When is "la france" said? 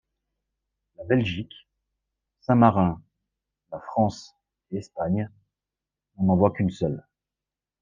3.71-4.35